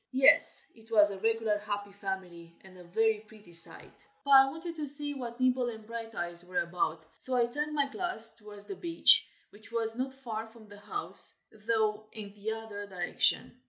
Yes 0.13 0.65
it 0.73 0.91
was 0.91 1.11
a 1.11 1.19
regular 1.19 1.59
Happy 1.59 1.91
Family, 1.91 2.57
and 2.61 2.75
a 2.75 2.83
very 2.85 3.19
pretty 3.19 3.51
sight. 3.53 4.03
But 4.25 4.31
I 4.31 4.49
wanted 4.49 4.75
to 4.77 4.87
see 4.87 5.13
what 5.13 5.39
Nibble 5.39 5.69
and 5.69 5.85
Brighteyes 5.85 6.43
were 6.43 6.57
about, 6.61 7.05
so 7.19 7.35
I 7.35 7.45
turned 7.45 7.75
my 7.75 7.87
glass 7.87 8.31
towards 8.31 8.65
the 8.65 8.75
beach, 8.75 9.27
which 9.51 9.71
was 9.71 9.95
not 9.95 10.15
far 10.15 10.47
from 10.47 10.67
the 10.69 10.79
house, 10.79 11.35
though 11.51 12.07
in 12.13 12.33
the 12.33 12.51
other 12.51 12.87
direction. 12.87 13.59